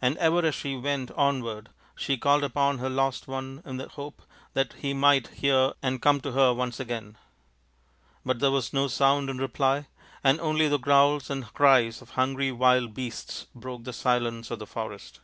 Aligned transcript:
And 0.00 0.16
ever 0.18 0.46
as 0.46 0.54
she 0.54 0.76
went 0.76 1.10
onward 1.16 1.70
she 1.96 2.16
called 2.16 2.44
upon 2.44 2.78
her 2.78 2.88
lost 2.88 3.26
one 3.26 3.60
in 3.64 3.76
the 3.76 3.88
hope 3.88 4.22
that 4.54 4.74
he 4.74 4.94
might 4.94 5.26
hear 5.26 5.72
and 5.82 6.00
come 6.00 6.20
to 6.20 6.30
her 6.30 6.54
once 6.54 6.78
again. 6.78 7.18
But 8.24 8.38
there 8.38 8.52
was 8.52 8.72
no 8.72 8.86
sound 8.86 9.28
in 9.28 9.38
reply, 9.38 9.88
and 10.22 10.40
only 10.40 10.68
the 10.68 10.78
growls 10.78 11.28
and 11.28 11.52
cries 11.54 12.00
of 12.00 12.10
hungry 12.10 12.52
wild 12.52 12.94
beasts 12.94 13.48
broke 13.52 13.82
the 13.82 13.92
silence 13.92 14.52
of 14.52 14.60
the 14.60 14.64
forest. 14.68 15.18